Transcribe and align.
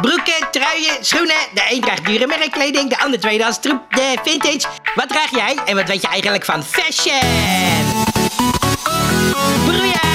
Broeken, 0.00 0.50
truien, 0.50 1.04
schoenen. 1.04 1.36
De 1.54 1.62
een 1.70 1.80
draagt 1.80 2.06
dure 2.06 2.26
merkkleding, 2.26 2.90
de 2.90 2.98
ander 2.98 3.20
tweedehands 3.20 3.60
troep, 3.60 3.82
de 3.90 4.16
vintage. 4.22 4.66
Wat 4.94 5.08
draag 5.08 5.30
jij 5.30 5.58
en 5.64 5.76
wat 5.76 5.88
weet 5.88 6.02
je 6.02 6.08
eigenlijk 6.08 6.44
van 6.44 6.64
fashion? 6.64 7.20
Broeia! 9.66 10.07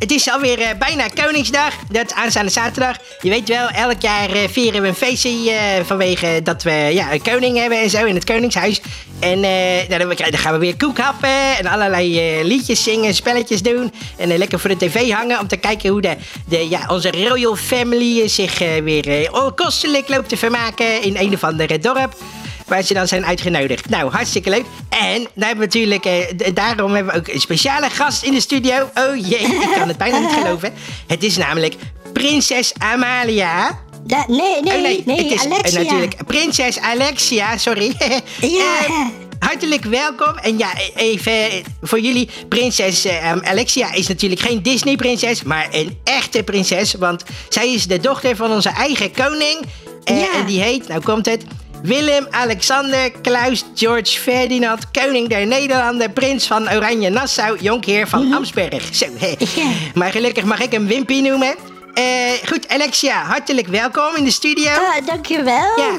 Het 0.00 0.10
is 0.10 0.30
alweer 0.30 0.60
eh, 0.60 0.78
bijna 0.78 1.08
Koningsdag. 1.08 1.74
Dat 1.90 2.06
is 2.06 2.14
aanstaande 2.14 2.50
zaterdag. 2.50 2.96
Je 3.20 3.30
weet 3.30 3.48
wel, 3.48 3.68
elk 3.68 4.00
jaar 4.00 4.30
eh, 4.30 4.48
vieren 4.48 4.82
we 4.82 4.88
een 4.88 4.94
feestje 4.94 5.50
eh, 5.50 5.84
vanwege 5.84 6.40
dat 6.42 6.62
we 6.62 6.70
ja, 6.70 7.12
een 7.12 7.22
koning 7.22 7.58
hebben 7.58 7.80
en 7.80 7.90
zo 7.90 8.04
in 8.04 8.14
het 8.14 8.24
Koningshuis. 8.24 8.80
En 9.20 9.40
nou, 9.40 10.16
dan, 10.16 10.38
gaan 10.38 10.52
we 10.52 10.58
weer 10.58 10.76
koek 10.76 10.98
happen 10.98 11.56
en 11.58 11.66
allerlei 11.66 12.42
liedjes 12.44 12.82
zingen, 12.82 13.14
spelletjes 13.14 13.62
doen. 13.62 13.92
En 14.16 14.36
lekker 14.38 14.60
voor 14.60 14.70
de 14.70 14.76
tv 14.76 15.10
hangen 15.10 15.40
om 15.40 15.46
te 15.46 15.56
kijken 15.56 15.90
hoe 15.90 16.00
de, 16.00 16.16
de, 16.48 16.68
ja, 16.68 16.86
onze 16.88 17.10
royal 17.10 17.56
family 17.56 18.28
zich 18.28 18.58
weer 18.58 19.30
kostelijk 19.54 20.08
loopt 20.08 20.28
te 20.28 20.36
vermaken 20.36 21.02
in 21.02 21.16
een 21.16 21.34
of 21.34 21.44
ander 21.44 21.80
dorp 21.80 22.14
waar 22.70 22.82
ze 22.82 22.94
dan 22.94 23.08
zijn 23.08 23.24
uitgenodigd. 23.26 23.88
Nou, 23.88 24.10
hartstikke 24.10 24.50
leuk. 24.50 24.64
En 24.88 25.28
daar 25.34 25.48
hebben 25.48 25.68
we 25.70 25.78
natuurlijk, 25.78 26.04
eh, 26.04 26.54
daarom 26.54 26.94
hebben 26.94 27.12
we 27.14 27.18
ook 27.20 27.28
een 27.28 27.40
speciale 27.40 27.90
gast 27.90 28.22
in 28.22 28.32
de 28.32 28.40
studio. 28.40 28.90
Oh 28.94 29.16
jee, 29.28 29.38
ik 29.40 29.68
kan 29.74 29.88
het 29.88 29.96
bijna 29.98 30.18
niet 30.18 30.32
geloven. 30.32 30.72
Het 31.06 31.22
is 31.22 31.36
namelijk 31.36 31.74
prinses 32.12 32.72
Amalia. 32.78 33.78
Da- 34.06 34.24
nee, 34.28 34.62
nee, 34.62 34.76
Oh, 34.76 34.82
nee, 35.06 35.22
het 35.22 35.32
is 35.32 35.44
eh, 35.44 35.52
Alexia. 35.52 35.82
natuurlijk 35.82 36.26
prinses 36.26 36.78
Alexia, 36.78 37.56
sorry. 37.56 37.92
Ja. 38.40 38.78
Eh, 38.86 39.06
Hartelijk 39.38 39.84
welkom. 39.84 40.36
En 40.36 40.58
ja, 40.58 40.68
e- 40.76 40.90
even 40.94 41.62
voor 41.82 42.00
jullie. 42.00 42.28
Prinses 42.48 43.06
Alexia 43.42 43.92
is 43.92 44.08
natuurlijk 44.08 44.40
geen 44.40 44.62
Disney-prinses, 44.62 45.42
maar 45.42 45.68
een 45.70 45.98
echte 46.04 46.42
prinses. 46.42 46.94
Want 46.94 47.22
zij 47.48 47.72
is 47.72 47.86
de 47.86 48.00
dochter 48.00 48.36
van 48.36 48.50
onze 48.52 48.68
eigen 48.68 49.12
koning. 49.12 49.58
Ja. 50.04 50.32
En 50.34 50.46
die 50.46 50.60
heet, 50.60 50.88
nou 50.88 51.00
komt 51.02 51.26
het, 51.26 51.44
Willem 51.82 52.26
Alexander 52.30 53.10
Klaus 53.22 53.64
George 53.74 54.18
Ferdinand, 54.20 54.90
koning 54.90 55.28
der 55.28 55.46
Nederlanden, 55.46 56.12
prins 56.12 56.46
van 56.46 56.68
Oranje-Nassau, 56.70 57.58
jonkheer 57.60 58.08
van 58.08 58.32
Amsberg. 58.34 58.94
Zo. 58.94 59.06
Maar 59.94 60.10
gelukkig 60.10 60.44
mag 60.44 60.60
ik 60.60 60.72
hem 60.72 60.86
Wimpy 60.86 61.20
noemen. 61.20 61.54
Eh, 61.94 62.04
goed, 62.48 62.68
Alexia, 62.68 63.22
hartelijk 63.24 63.66
welkom 63.66 64.16
in 64.16 64.24
de 64.24 64.30
studio. 64.30 64.70
Ah, 64.70 65.06
dankjewel. 65.06 65.78
Ja. 65.78 65.90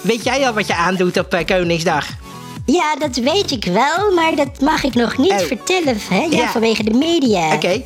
Weet 0.00 0.24
jij 0.24 0.46
al 0.46 0.52
wat 0.52 0.66
je 0.66 0.74
aandoet 0.74 1.18
op 1.18 1.34
eh, 1.34 1.44
Koningsdag? 1.46 2.06
Ja, 2.66 2.96
dat 2.98 3.16
weet 3.16 3.50
ik 3.50 3.64
wel, 3.64 4.12
maar 4.14 4.34
dat 4.34 4.60
mag 4.60 4.84
ik 4.84 4.94
nog 4.94 5.16
niet 5.18 5.32
Oh. 5.32 5.38
vertellen, 5.38 5.98
hè? 6.08 6.16
Ja, 6.30 6.36
Ja. 6.36 6.48
vanwege 6.50 6.82
de 6.84 6.90
media. 6.98 7.54
Oké. 7.54 7.82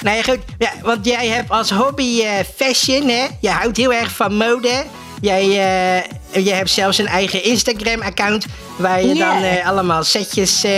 Nou 0.00 0.16
ja, 0.16 0.22
goed. 0.22 0.38
Ja, 0.58 0.72
want 0.82 1.04
jij 1.06 1.26
hebt 1.28 1.50
als 1.50 1.70
hobby 1.70 2.20
eh, 2.22 2.30
fashion, 2.56 3.08
hè? 3.08 3.26
Je 3.40 3.48
houdt 3.50 3.76
heel 3.76 3.92
erg 3.92 4.10
van 4.12 4.34
mode. 4.36 4.84
Jij, 5.20 5.46
je 6.32 6.52
hebt 6.52 6.70
zelfs 6.70 6.98
een 6.98 7.06
eigen 7.06 7.44
Instagram-account 7.44 8.46
waar 8.76 9.02
je 9.06 9.14
Ja. 9.14 9.34
dan 9.34 9.42
eh, 9.42 9.68
allemaal 9.68 10.04
setjes 10.04 10.64
eh, 10.64 10.72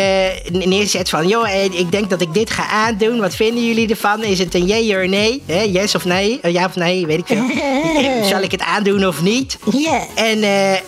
neerzet 0.51 1.09
van... 1.09 1.29
joh, 1.29 1.49
ik 1.73 1.91
denk 1.91 2.11
dat 2.11 2.21
ik 2.21 2.35
dit 2.35 2.51
ga 2.51 2.67
aandoen. 2.67 3.21
Wat 3.21 3.35
vinden 3.35 3.67
jullie 3.67 3.89
ervan? 3.89 4.23
Is 4.25 4.39
het 4.39 4.55
een 4.55 4.65
jee 4.67 5.03
of 5.03 5.09
nee? 5.09 5.43
Hè? 5.47 5.61
Yes 5.63 5.95
of 5.95 6.05
nee? 6.05 6.41
Oh, 6.43 6.51
ja 6.51 6.65
of 6.65 6.75
nee? 6.75 7.07
Weet 7.07 7.19
ik 7.19 7.27
veel. 7.27 7.45
Zal 8.33 8.43
ik 8.43 8.51
het 8.51 8.63
aandoen 8.63 9.07
of 9.07 9.23
niet? 9.23 9.59
Ja. 9.71 10.01
En 10.15 10.41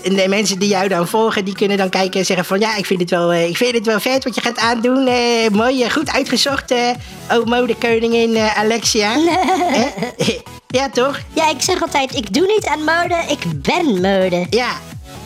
de 0.02 0.24
mensen 0.28 0.58
die 0.58 0.68
jou 0.68 0.88
dan 0.88 1.08
volgen, 1.08 1.44
die 1.44 1.54
kunnen 1.54 1.76
dan 1.76 1.88
kijken 1.88 2.20
en 2.20 2.26
zeggen 2.26 2.46
van... 2.46 2.60
ja, 2.60 2.76
ik 2.76 2.86
vind 2.86 3.00
het 3.00 3.10
wel, 3.10 3.34
ik 3.34 3.56
vind 3.56 3.74
het 3.74 3.86
wel 3.86 4.00
vet 4.00 4.24
wat 4.24 4.34
je 4.34 4.40
gaat 4.40 4.58
aandoen. 4.58 5.08
Mooi, 5.52 5.90
goed 5.90 6.10
uitgezocht. 6.10 6.72
oh, 7.32 7.44
modekoningin 7.44 8.38
Alexia. 8.38 9.16
Ja, 10.74 10.88
toch? 10.88 11.20
Ja, 11.32 11.50
ik 11.50 11.62
zeg 11.62 11.82
altijd, 11.82 12.14
ik 12.14 12.32
doe 12.34 12.46
niet 12.46 12.66
aan 12.66 12.78
mode, 12.84 13.16
ik 13.28 13.62
ben 13.62 13.84
mode. 13.94 14.46
Ja. 14.50 14.70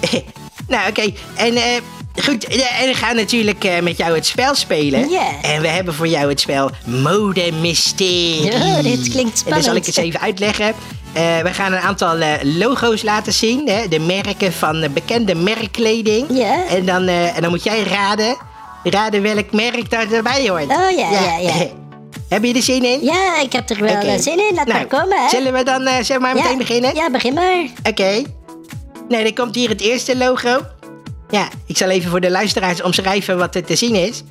nou, 0.69 0.88
oké. 0.88 1.12
En 1.34 1.56
eh, 1.56 1.81
goed, 2.25 2.44
en 2.44 2.86
we 2.86 2.94
gaan 2.94 3.16
natuurlijk 3.16 3.64
eh, 3.64 3.81
met 3.82 3.97
jou 3.97 4.14
het 4.14 4.26
spel 4.26 4.54
spelen. 4.54 5.10
Ja. 5.10 5.26
En 5.42 5.60
we 5.60 5.69
hebben 5.69 5.94
voor 5.94 6.09
jou 6.09 6.28
het 6.28 6.41
spel 6.41 6.70
Mode 6.84 7.53
Mysterie. 7.60 8.53
Oh, 8.53 8.82
dit 8.82 9.09
klinkt 9.09 9.16
En 9.16 9.22
dan 9.25 9.36
spannend. 9.36 9.64
zal 9.64 9.75
ik 9.76 9.86
het 9.86 9.97
even 9.97 10.20
uitleggen. 10.20 10.75
Eh, 11.12 11.38
we 11.38 11.53
gaan 11.53 11.72
een 11.72 11.80
aantal 11.80 12.16
logo's 12.42 13.03
laten 13.03 13.32
zien. 13.32 13.69
Hè? 13.69 13.88
De 13.88 13.98
merken 14.00 14.53
van 14.53 14.86
bekende 14.92 15.34
merkkleding. 15.34 16.26
Ja. 16.30 16.66
En, 16.66 16.86
dan, 16.86 17.09
en 17.09 17.41
dan 17.42 17.50
moet 17.50 17.65
jij 17.65 17.82
raden, 17.82 18.36
raden 18.82 19.22
welk 19.22 19.53
merk 19.53 19.91
daar 19.91 20.12
erbij 20.12 20.48
hoort. 20.48 20.70
Oh, 20.70 20.91
ja, 20.97 21.10
ja, 21.10 21.38
ja. 21.38 21.53
Heb 22.28 22.44
je 22.44 22.55
er 22.55 22.62
zin 22.62 22.84
in? 22.84 22.99
Ja, 23.03 23.41
ik 23.41 23.53
heb 23.53 23.71
er 23.71 23.81
wel 23.81 24.19
zin 24.19 24.39
in. 24.39 24.55
Laat 24.55 24.66
Nou, 24.66 24.78
maar 24.78 24.87
komen, 24.87 25.22
hè? 25.22 25.28
Zullen 25.28 25.53
we 25.53 25.62
dan 25.62 25.87
eh, 25.87 26.03
zeg 26.03 26.19
maar 26.19 26.37
ja. 26.37 26.43
meteen 26.43 26.59
beginnen? 26.59 26.94
Ja, 26.94 27.11
begin 27.11 27.34
maar. 27.34 27.65
Oké. 27.89 28.22
Nou, 29.09 29.22
dan 29.22 29.34
komt 29.34 29.55
hier 29.55 29.69
het 29.69 29.81
eerste 29.81 30.16
logo. 30.16 30.61
Ja, 31.31 31.49
ik 31.66 31.77
zal 31.77 31.89
even 31.89 32.11
voor 32.11 32.21
de 32.21 32.31
luisteraars 32.31 32.83
omschrijven 32.83 33.39
wat 33.39 33.55
er 33.55 33.65
te 33.65 33.77
zien 33.77 33.94
is. 33.94 34.22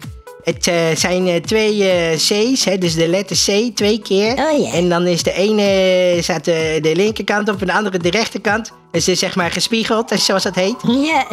Het 0.44 0.68
eh, 0.68 0.76
zijn 0.96 1.28
eh, 1.28 1.36
twee 1.36 2.16
C's, 2.16 2.66
hè, 2.66 2.78
dus 2.78 2.96
de 2.96 3.08
letter 3.08 3.36
C 3.36 3.76
twee 3.76 4.02
keer. 4.02 4.32
Oh, 4.32 4.60
ja. 4.60 4.74
En 4.74 4.90
dan 4.90 5.08
is 5.08 5.24
de 5.24 5.34
ene 5.34 6.18
staat 6.22 6.46
de, 6.46 6.80
de 6.82 6.96
linkerkant 6.96 7.50
op 7.50 7.62
en 7.62 7.68
de 7.68 7.74
andere 7.74 7.98
de 7.98 8.10
rechterkant. 8.10 8.72
Dus 8.92 9.06
het 9.06 9.14
is 9.14 9.20
zeg 9.20 9.36
maar 9.36 9.52
gespiegeld, 9.52 10.12
zoals 10.20 10.44
dat 10.44 10.56
heet. 10.56 10.76
Ja. 10.88 11.26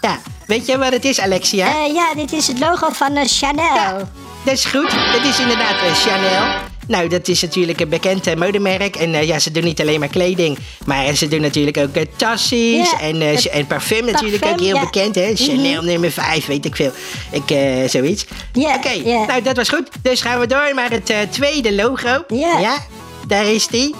ja. 0.00 0.18
Weet 0.46 0.66
je 0.66 0.78
wat 0.78 0.92
het 0.92 1.04
is, 1.04 1.20
Alexia? 1.20 1.66
Eh, 1.66 1.94
ja, 1.94 2.14
dit 2.14 2.32
is 2.32 2.46
het 2.46 2.58
logo 2.58 2.90
van 2.90 3.16
eh, 3.16 3.24
Chanel. 3.26 3.74
Ja, 3.74 4.08
dat 4.44 4.54
is 4.54 4.64
goed. 4.64 4.90
Dat 4.90 5.24
is 5.24 5.38
inderdaad 5.38 5.82
eh, 5.82 5.94
Chanel. 5.94 6.54
Nou, 6.88 7.08
dat 7.08 7.28
is 7.28 7.42
natuurlijk 7.42 7.80
een 7.80 7.88
bekend 7.88 8.26
eh, 8.26 8.34
modemerk. 8.34 8.96
En 8.96 9.26
ja, 9.26 9.38
ze 9.38 9.50
doen 9.50 9.64
niet 9.64 9.80
alleen 9.80 10.00
maar 10.00 10.08
kleding. 10.08 10.58
Maar 10.84 11.14
ze 11.14 11.28
doen 11.28 11.40
natuurlijk 11.40 11.76
ook 11.76 11.96
tassies 12.16 12.90
Ja, 12.90 13.00
en, 13.00 13.20
en 13.50 13.66
parfum 13.66 14.04
natuurlijk 14.04 14.40
parfum, 14.40 14.58
ook 14.58 14.64
heel 14.64 14.74
ja. 14.74 14.80
bekend. 14.80 15.14
Hè? 15.14 15.32
Chanel 15.34 15.82
nummer 15.82 16.10
5, 16.10 16.46
weet 16.46 16.64
ik 16.64 16.76
veel. 16.76 16.92
Ik, 17.30 17.56
zoiets. 17.90 18.24
Ja, 18.52 18.74
Oké, 18.74 18.90
ja. 18.90 19.24
nou 19.26 19.42
dat 19.42 19.56
was 19.56 19.68
goed. 19.68 19.88
Dus 20.02 20.20
gaan 20.20 20.40
we 20.40 20.46
door 20.46 20.74
naar 20.74 20.90
het 20.90 21.32
tweede 21.32 21.74
logo. 21.74 22.24
Ja. 22.28 22.78
daar 23.26 23.46
is 23.46 23.66
die. 23.66 23.94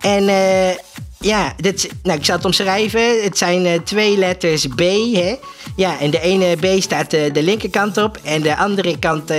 En 0.00 0.28
eh, 0.28 0.76
ja, 1.18 1.54
dit, 1.56 1.88
nou, 2.02 2.18
ik 2.18 2.24
zal 2.24 2.36
het 2.36 2.44
omschrijven. 2.44 3.22
Het 3.22 3.38
zijn 3.38 3.84
twee 3.84 4.16
letters 4.18 4.66
B, 4.66 4.80
hè. 5.12 5.34
Ja, 5.76 5.98
en 6.00 6.10
de 6.10 6.20
ene 6.20 6.56
B 6.56 6.82
staat 6.82 7.12
eh, 7.12 7.32
de 7.32 7.42
linkerkant 7.42 7.96
op. 7.96 8.18
En 8.22 8.42
de 8.42 8.56
andere 8.56 8.98
kant, 8.98 9.30
eh, 9.30 9.36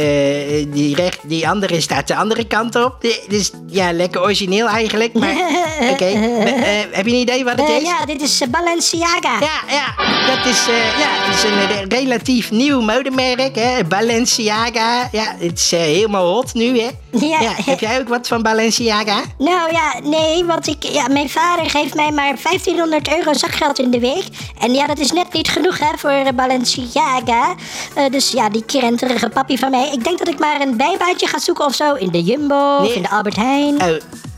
die, 0.72 0.96
recht, 0.96 1.20
die 1.24 1.48
andere 1.50 1.82
staat 1.82 2.08
de 2.08 2.16
andere 2.16 2.46
kant 2.48 2.76
op. 2.76 2.96
Dus 3.28 3.52
ja, 3.68 3.92
lekker 3.94 4.22
origineel 4.22 4.68
eigenlijk. 4.68 5.14
Maar 5.14 5.36
oké, 5.92 6.06
Eh, 6.06 6.74
heb 6.92 7.06
je 7.06 7.12
een 7.12 7.20
idee 7.20 7.44
wat 7.44 7.54
het 7.60 7.70
is? 7.70 7.82
ja, 7.82 8.06
dit 8.06 8.22
is 8.22 8.42
Balenciaga. 8.50 9.40
Ja, 9.40 9.62
ja, 9.76 9.94
dat 10.36 10.46
is, 10.46 10.66
ja, 11.00 11.34
is 11.34 11.44
een 11.44 11.90
relatief 11.90 12.52
nieuw 12.52 12.82
modemerk, 12.82 13.56
hè. 13.56 13.84
Balenciaga. 13.84 15.09
Ja, 15.12 15.36
het 15.40 15.59
is 15.59 15.72
helemaal 15.72 16.34
hot 16.34 16.54
nu, 16.54 16.80
hè. 16.80 16.88
Ja. 17.12 17.54
heb 17.66 17.80
jij 17.80 18.00
ook 18.00 18.08
wat 18.08 18.28
van 18.28 18.42
Balenciaga? 18.42 19.22
Nou 19.38 19.72
ja, 19.72 20.00
nee, 20.04 20.44
want 20.46 20.68
ik, 20.68 20.84
ja, 20.84 21.08
mijn 21.08 21.30
vader 21.30 21.70
geeft 21.70 21.94
mij 21.96 22.12
maar 22.12 22.36
1500 22.44 23.09
euro 23.18 23.34
zakgeld 23.34 23.80
in 23.80 23.92
de 23.92 24.00
week. 24.00 24.24
En 24.59 24.74
ja, 24.74 24.88
dat 24.88 25.00
is 25.00 25.12
net 25.12 25.34
niet 25.34 25.48
genoeg 25.50 25.80
hè, 25.80 25.98
voor 25.98 26.16
eh, 26.25 26.33
Balenciaga. 26.33 27.55
Eh, 27.95 28.05
dus 28.11 28.31
ja, 28.31 28.50
die 28.50 28.66
krenterige 28.66 29.29
papi 29.29 29.57
van 29.57 29.72
mij. 29.72 29.89
Ik 29.94 30.03
denk 30.03 30.17
dat 30.17 30.28
ik 30.28 30.39
maar 30.39 30.61
een 30.61 30.78
bijbaantje 30.78 31.28
ga 31.28 31.39
zoeken 31.39 31.66
of 31.66 31.75
zo 31.75 31.94
in 31.94 32.09
de 32.11 32.23
Jumbo 32.23 32.78
Nee. 32.79 32.89
of 32.89 32.95
in 32.95 33.01
de 33.01 33.09
Albert 33.09 33.35
Heijn. 33.35 33.81
Oh, 33.81 33.88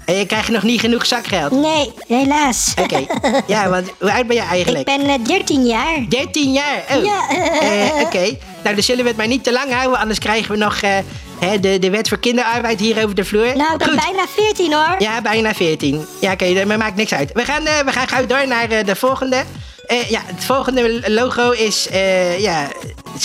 en 0.06 0.16
je 0.16 0.25
krijgt 0.25 0.50
nog 0.50 0.63
niet 0.63 0.79
genoeg 0.79 1.06
zakgeld. 1.06 1.51
Nee, 1.51 1.94
helaas. 2.07 2.73
Oké, 2.81 3.06
ja, 3.47 3.69
want 3.69 3.88
hoe 4.00 4.12
oud 4.12 4.28
ben 4.28 4.35
je 4.35 4.41
ik 4.41 4.47
eigenlijk? 4.50 4.85
ben 4.85 5.01
eh, 5.01 5.13
13 5.23 5.66
jaar. 5.66 6.05
13 6.09 6.52
jaar. 6.52 6.84
Oh. 6.96 7.03
Ja. 7.03 7.29
Eh, 7.61 8.02
Oké, 8.05 8.37
nou 8.64 8.75
dan 8.75 8.84
zullen 8.84 9.03
we 9.03 9.08
het 9.09 9.17
maar 9.17 9.28
niet 9.28 9.43
te 9.43 9.52
lang 9.52 9.73
houden, 9.73 9.99
anders 9.99 10.20
krijgen 10.20 10.52
we 10.52 10.58
nog 10.58 10.75
eh, 10.82 10.97
hè, 11.40 11.59
de, 11.59 11.79
de 11.79 11.90
wet 11.90 12.08
voor 12.08 12.20
kinderarbeid 12.20 12.79
hier 12.79 13.03
over 13.03 13.16
de 13.16 13.25
vloer. 13.25 13.55
Nou, 13.58 13.72
ik 13.72 13.78
ben 13.78 13.87
Goed. 13.87 13.96
bijna 13.96 14.25
14 14.35 14.73
hoor. 14.73 14.96
Ja, 14.99 15.22
bijna 15.22 15.53
14. 15.53 16.05
Ja, 16.22 16.32
oké, 16.32 16.53
dat 16.53 16.78
maakt 16.78 16.96
niks 16.96 17.14
uit. 17.14 17.32
We 17.34 17.46
gaan, 17.46 17.66
eh, 17.66 17.79
we 17.85 17.91
gaan 17.91 18.08
gauw 18.08 18.25
door 18.25 18.47
naar 18.47 18.70
eh, 18.70 18.85
de 18.85 18.96
volgende. 18.96 19.43
Eh, 19.90 20.09
ja, 20.09 20.22
het 20.26 20.44
volgende 20.46 21.12
logo 21.12 21.52
is, 21.52 21.88
eh, 21.88 22.40
ja, 22.40 22.68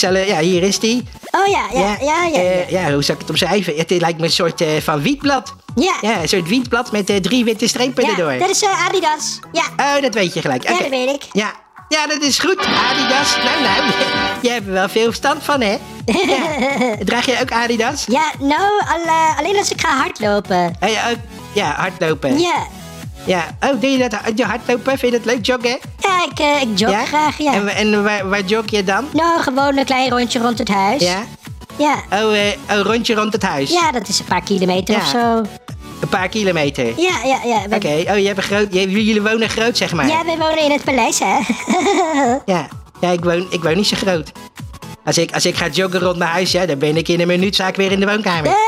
eh, 0.01 0.27
ja, 0.27 0.39
hier 0.39 0.63
is 0.63 0.79
die. 0.79 1.03
Oh 1.31 1.47
ja, 1.47 1.65
ja, 1.73 1.79
ja, 1.79 1.97
ja. 2.01 2.23
ja. 2.25 2.39
eh, 2.39 2.69
ja, 2.69 2.93
hoe 2.93 3.03
zou 3.03 3.13
ik 3.13 3.19
het 3.19 3.29
omschrijven? 3.29 3.75
Het 3.77 3.89
lijkt 3.89 4.19
me 4.19 4.25
een 4.25 4.31
soort 4.31 4.63
van 4.79 5.01
wietblad. 5.01 5.53
Ja. 5.75 5.93
Ja, 6.01 6.21
een 6.21 6.27
soort 6.27 6.47
wietblad 6.47 6.91
met 6.91 7.23
drie 7.23 7.43
witte 7.43 7.67
strepen 7.67 8.03
Ja, 8.03 8.09
erdoor. 8.09 8.37
dat 8.37 8.49
is 8.49 8.63
Adidas. 8.63 9.39
Ja. 9.51 9.63
Oh, 9.77 10.01
dat 10.01 10.13
weet 10.13 10.33
je 10.33 10.41
gelijk. 10.41 10.63
Ja, 10.63 10.71
Oké. 10.71 10.81
dat 10.81 10.89
weet 10.89 11.09
ik. 11.09 11.23
Ja. 11.31 11.53
ja, 11.89 12.07
dat 12.07 12.21
is 12.21 12.39
goed. 12.39 12.57
Adidas. 12.59 13.35
Nou, 13.43 13.61
nou, 13.61 13.91
je 14.41 14.49
hebt 14.49 14.67
er 14.67 14.73
wel 14.73 14.89
veel 14.89 15.05
verstand 15.05 15.43
van, 15.43 15.61
hè? 15.61 15.77
Ja. 16.05 16.95
Draag 17.05 17.25
jij 17.25 17.41
ook 17.41 17.51
Adidas? 17.51 18.05
Ja, 18.07 18.31
nou, 18.39 18.81
al, 18.87 19.35
alleen 19.37 19.57
als 19.57 19.71
ik 19.71 19.81
ga 19.81 19.97
hardlopen. 19.97 20.75
Oh, 20.79 20.89
ja, 20.89 21.11
ja, 21.53 21.73
hardlopen. 21.77 22.39
Ja. 22.39 22.67
Ja. 23.25 23.45
Oh, 23.59 23.81
doe 23.81 23.89
je 23.89 23.97
dat 24.09 24.19
je 24.35 24.43
hardlopen? 24.45 24.97
Vind 24.97 25.11
je 25.13 25.19
dat 25.19 25.25
leuk, 25.33 25.45
joggen? 25.45 25.77
Ja, 25.99 26.23
ik, 26.31 26.39
eh, 26.39 26.61
ik 26.61 26.79
jog 26.79 26.89
Ja? 26.91 27.05
graag, 27.05 27.37
ja. 27.37 27.53
En, 27.53 27.67
en 27.67 28.03
waar, 28.03 28.29
waar 28.29 28.41
jog 28.45 28.63
je 28.69 28.83
dan? 28.83 29.05
Nou, 29.13 29.41
gewoon 29.41 29.77
een 29.77 29.85
klein 29.85 30.09
rondje 30.09 30.39
rond 30.39 30.57
het 30.59 30.67
huis. 30.69 31.01
Ja? 31.01 31.23
Ja. 31.77 31.95
Oh, 32.23 32.35
eh, 32.37 32.47
een 32.67 32.83
rondje 32.83 33.15
rond 33.15 33.33
het 33.33 33.43
huis. 33.43 33.71
Ja, 33.71 33.91
dat 33.91 34.07
is 34.07 34.19
een 34.19 34.25
paar 34.25 34.43
kilometer 34.43 34.95
Ja. 34.95 35.01
of 35.01 35.07
zo. 35.07 35.41
Een 36.01 36.09
paar 36.09 36.29
kilometer. 36.29 36.85
Ja, 36.85 37.13
ja, 37.23 37.39
ja. 37.45 37.75
Oké, 37.75 37.87
oh, 38.11 38.17
je 38.17 38.25
hebt 38.25 38.37
een 38.37 38.43
groot, 38.43 38.73
je- 38.73 38.91
jullie 38.91 39.21
wonen 39.21 39.49
groot, 39.49 39.77
zeg 39.77 39.93
maar. 39.93 40.07
Ja, 40.07 40.23
we 40.25 40.35
wonen 40.37 40.63
in 40.63 40.71
het 40.71 40.83
paleis, 40.83 41.19
hè? 41.19 41.37
Ja, 42.53 42.67
ja 43.01 43.09
ik, 43.09 43.23
woon, 43.23 43.47
ik 43.49 43.63
woon 43.63 43.75
niet 43.75 43.87
zo 43.87 43.95
groot. 43.95 44.31
Als 45.05 45.17
ik, 45.17 45.33
als 45.33 45.45
ik 45.45 45.55
ga 45.55 45.67
joggen 45.67 45.99
rond 45.99 46.17
mijn 46.17 46.29
huis, 46.31 46.51
ja, 46.51 46.65
dan 46.65 46.77
ben 46.79 46.97
ik 46.97 47.07
in 47.07 47.19
een 47.21 47.27
minuut 47.27 47.55
zaak 47.55 47.75
weer 47.75 47.91
in 47.91 47.99
de 47.99 48.05
woonkamer. 48.05 48.51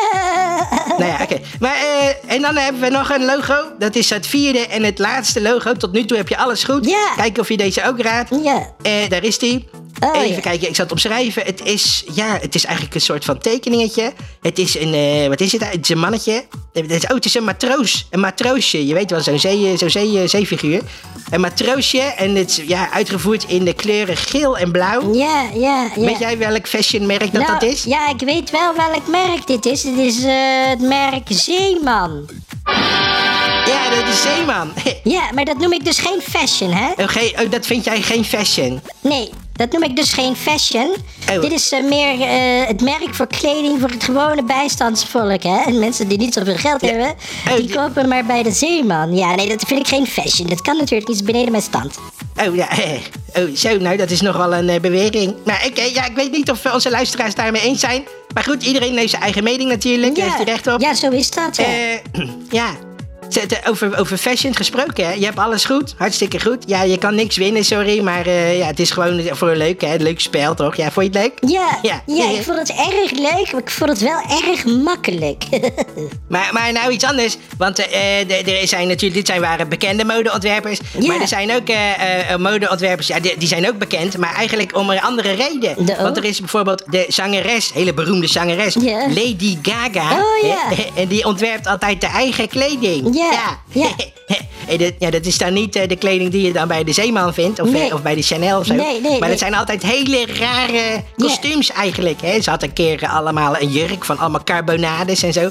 Nou 0.98 1.12
ja, 1.12 1.18
oké. 1.22 1.40
Maar, 1.60 1.76
eh, 1.76 2.34
en 2.34 2.42
dan 2.42 2.56
hebben 2.56 2.82
we 2.82 2.90
nog 2.90 3.10
een 3.10 3.26
logo. 3.26 3.56
Dat 3.80 3.96
is 3.96 4.10
het 4.10 4.28
vierde 4.28 4.68
en 4.68 4.84
het 4.84 5.00
laatste 5.00 5.42
logo. 5.42 5.74
Tot 5.74 5.92
nu 5.92 6.06
toe 6.06 6.18
heb 6.18 6.28
je 6.28 6.38
alles 6.38 6.64
goed. 6.64 6.96
Kijken 7.16 7.42
of 7.42 7.50
je 7.50 7.58
deze 7.58 7.88
ook 7.88 8.02
raadt. 8.02 8.30
ja. 8.44 8.74
Eh, 8.82 9.10
daar 9.10 9.24
is 9.24 9.38
die. 9.38 9.68
Oh, 10.00 10.16
Even 10.16 10.36
ja. 10.36 10.40
kijken, 10.40 10.68
ik 10.68 10.76
zat 10.76 10.90
het 10.90 10.92
opschrijven. 10.92 11.44
Het 11.46 11.62
is, 11.64 12.04
ja, 12.14 12.38
het 12.42 12.56
is 12.56 12.66
eigenlijk 12.66 12.96
een 12.96 13.02
soort 13.02 13.26
van 13.26 13.38
tekeningetje. 13.38 14.14
Het 14.42 14.60
is 14.60 14.80
een, 14.80 14.94
eh, 14.94 15.28
wat 15.28 15.40
is 15.42 15.52
het? 15.52 15.72
Het 15.72 15.84
is 15.84 15.90
een 15.90 16.00
mannetje. 16.00 16.46
Het 16.74 16.92
is, 16.92 17.04
oh, 17.04 17.10
het 17.10 17.26
is 17.26 17.36
een 17.36 17.44
matroos. 17.44 18.08
Een 18.10 18.20
matroosje. 18.20 18.88
Je 18.88 18.94
weet 18.94 19.12
wel, 19.12 19.22
zo'n 19.22 19.40
zee, 19.40 19.78
zo'n 19.78 19.90
zee, 19.90 20.28
zeefiguur. 20.28 20.82
Een 21.30 21.42
matroosje. 21.42 22.02
En 22.02 22.36
het 22.36 22.50
is 22.50 22.62
ja, 22.68 22.92
uitgevoerd 22.92 23.44
in 23.48 23.66
de 23.66 23.74
kleuren 23.74 24.18
geel 24.18 24.58
en 24.58 24.72
blauw. 24.72 25.14
Ja, 25.14 25.50
ja, 25.54 25.90
ja. 25.96 26.02
Weet 26.02 26.20
jij 26.20 26.38
welk 26.38 26.68
fashionmerk 26.68 27.34
dat 27.34 27.48
nou, 27.48 27.60
dat 27.60 27.64
is? 27.64 27.84
Ja, 27.84 28.10
ik 28.10 28.20
weet 28.20 28.52
wel 28.52 28.76
welk 28.76 29.08
merk 29.08 29.48
dit 29.48 29.66
is. 29.66 29.84
Het 29.84 29.98
is 29.98 30.24
eh, 30.24 30.68
het 30.68 30.82
merk 30.82 31.28
Zeeman. 31.28 32.26
Ja, 33.68 33.90
dat 33.90 34.08
is 34.14 34.22
Zeeman. 34.22 34.74
Ja, 35.04 35.32
maar 35.34 35.46
dat 35.46 35.58
noem 35.58 35.74
ik 35.74 35.86
dus 35.86 35.98
geen 36.00 36.22
fashion, 36.22 36.72
hè? 36.72 36.92
Oh, 37.04 37.08
geen- 37.10 37.34
oh, 37.44 37.52
dat 37.52 37.66
vind 37.66 37.84
jij 37.84 38.02
geen 38.02 38.26
fashion. 38.26 38.82
Nee, 39.02 39.30
dat 39.54 39.72
noem 39.72 39.84
ik 39.84 39.96
dus 39.96 40.14
geen 40.14 40.36
fashion. 40.36 40.96
Oh. 41.32 41.42
Dit 41.42 41.52
is 41.52 41.72
eh, 41.72 41.84
meer 41.84 42.22
eh, 42.22 42.68
het 42.68 42.82
merk 42.82 43.08
voor 43.16 43.28
kleding 43.28 43.80
voor 43.80 43.90
het 43.90 44.04
gewone 44.04 44.44
bijstandsvolk, 44.44 45.44
hè? 45.44 45.58
En 45.66 45.80
mensen 45.80 46.08
die 46.08 46.18
niet 46.18 46.34
zoveel 46.34 46.56
geld 46.56 46.82
hebben, 46.82 47.16
die 47.58 47.76
kopen 47.76 48.08
maar 48.08 48.26
bij 48.26 48.44
de 48.44 48.52
Zeeman. 48.52 49.16
Ja, 49.16 49.36
nee, 49.36 49.48
dat 49.50 49.64
vind 49.68 49.80
ik 49.80 49.88
geen 49.88 50.08
fashion. 50.08 50.48
Dat 50.50 50.62
kan 50.62 50.78
natuurlijk 50.78 51.10
iets 51.10 51.24
beneden 51.24 51.52
mijn 51.52 51.64
stand. 51.64 51.96
Oh 52.48 52.56
ja, 52.56 52.70
eh, 52.70 52.90
oh, 53.44 53.56
zo, 53.56 53.78
nou, 53.78 53.98
dat 53.98 54.10
is 54.12 54.22
nog 54.22 54.38
wel 54.38 54.54
een 54.54 54.70
eh, 54.70 54.80
bewering. 54.80 55.36
Maar 55.46 55.66
ik, 55.66 55.78
eh, 55.78 55.94
ja, 55.94 56.06
ik 56.06 56.16
weet 56.16 56.32
niet 56.32 56.52
of 56.52 56.66
eh, 56.66 56.74
onze 56.74 56.90
luisteraars 56.90 57.36
daarmee 57.36 57.62
eens 57.62 57.80
zijn. 57.80 58.04
Maar 58.34 58.44
goed, 58.44 58.64
iedereen 58.64 58.98
heeft 58.98 59.10
zijn 59.10 59.22
eigen 59.22 59.44
mening 59.44 59.70
natuurlijk. 59.70 60.16
Daar 60.16 60.24
heeft 60.26 60.36
hij 60.38 60.46
recht 60.46 60.68
op. 60.68 60.82
ja, 60.82 60.94
zo 60.94 61.10
is 61.10 61.30
dat. 61.32 61.56
Ja. 61.58 61.64
Eh, 61.64 62.28
ja. 62.60 62.70
Over, 63.68 64.00
over 64.00 64.18
fashion 64.18 64.56
gesproken, 64.56 65.06
hè? 65.08 65.14
Je 65.14 65.26
hebt 65.26 65.38
alles 65.40 65.66
goed, 65.66 65.94
hartstikke 65.98 66.40
goed. 66.42 66.64
Ja, 66.68 66.84
je 66.84 66.98
kan 66.98 67.16
niks 67.16 67.38
winnen, 67.38 67.66
sorry, 67.66 68.02
maar 68.04 68.26
eh, 68.26 68.58
ja, 68.58 68.66
het 68.66 68.80
is 68.80 68.92
gewoon 68.92 69.22
voor 69.32 69.50
een 69.50 69.58
leuk, 69.58 69.82
hè? 69.82 69.94
Een 69.94 70.04
leuk 70.04 70.20
spel, 70.20 70.54
toch? 70.54 70.76
Ja, 70.76 70.92
vond 70.92 71.14
je 71.14 71.20
het 71.20 71.32
leuk? 71.40 71.52
ja, 71.52 71.80
ja. 71.82 72.02
ja, 72.06 72.30
ik 72.30 72.44
vond 72.44 72.58
het 72.58 72.70
erg 72.70 73.12
leuk, 73.12 73.52
maar 73.52 73.62
ik 73.62 73.70
vond 73.70 73.90
het 73.90 74.00
wel 74.00 74.22
erg 74.48 74.66
makkelijk. 74.66 75.44
Maar, 76.28 76.50
maar 76.52 76.72
nou 76.72 76.92
iets 76.92 77.04
anders, 77.04 77.38
want 77.58 77.80
eh, 77.88 78.22
eh, 78.22 78.62
er 78.62 78.68
zijn 78.68 78.88
natuurlijk, 78.88 79.14
dit 79.14 79.28
zijn 79.28 79.42
waren 79.42 79.70
bekende 79.70 80.06
modeontwerpers. 80.06 80.80
Ja. 81.00 81.08
Maar 81.08 81.22
er 81.22 81.28
zijn 81.28 81.52
ook 81.52 81.68
modeontwerpers, 82.40 83.08
ja, 83.08 83.20
die, 83.20 83.38
die 83.38 83.48
zijn 83.48 83.68
ook 83.68 83.78
bekend, 83.78 84.18
maar 84.18 84.34
eigenlijk 84.34 84.76
om 84.76 84.90
een 84.90 85.02
andere 85.02 85.32
reden. 85.32 85.86
De-. 85.86 85.96
Want 86.02 86.18
er 86.18 86.24
is 86.24 86.40
bijvoorbeeld 86.40 86.84
de 86.90 87.06
zangeres, 87.08 87.72
hele 87.74 87.94
beroemde 87.94 88.28
zangeres. 88.28 88.76
Lady 89.16 89.58
Gaga. 89.62 90.20
Oh, 90.20 90.48
ja. 90.48 90.72
Eh, 90.72 90.80
En 91.02 91.08
die 91.08 91.26
ontwerpt 91.26 91.68
altijd 91.68 92.02
de 92.02 92.08
eigen 92.08 92.48
kleding. 92.48 93.17
Ja, 93.18 93.60
ja. 93.72 93.90
En 94.68 94.78
dat, 94.78 94.94
ja, 95.00 95.10
dat 95.10 95.26
is 95.26 95.38
dan 95.38 95.54
niet 95.54 95.76
eh, 95.76 95.88
de 95.88 95.96
kleding 95.96 96.32
die 96.32 96.42
je 96.42 96.54
dan 96.54 96.68
bij 96.68 96.84
de 96.84 96.92
Zeeman 96.92 97.34
vindt, 97.34 97.60
of, 97.60 97.68
eh, 97.68 97.74
Nee. 97.74 97.94
of 97.94 98.02
bij 98.02 98.16
de 98.16 98.22
Chanel 98.22 98.60
of 98.60 98.66
zo. 98.66 98.74
Nee, 98.74 99.02
nee, 99.02 99.20
maar 99.20 99.30
dat 99.30 99.38
zijn 99.40 99.56
altijd 99.56 99.84
hele 99.84 100.26
rare 100.26 101.04
kostuums 101.18 101.72
eigenlijk. 101.72 102.22
Hè? 102.22 102.42
Ze 102.42 102.50
had 102.50 102.64
een 102.64 102.74
keer 102.74 103.04
eh, 103.04 103.16
allemaal 103.16 103.56
een 103.60 103.70
jurk 103.70 104.06
van 104.06 104.18
allemaal 104.18 104.44
carbonades 104.44 105.24
en 105.24 105.34
zo. 105.34 105.50